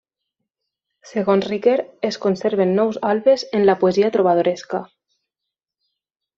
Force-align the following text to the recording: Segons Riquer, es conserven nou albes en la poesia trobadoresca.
Segons 1.09 1.45
Riquer, 1.51 1.75
es 2.09 2.17
conserven 2.25 2.73
nou 2.81 2.91
albes 3.11 3.45
en 3.61 3.69
la 3.71 3.79
poesia 3.85 4.13
trobadoresca. 4.19 4.85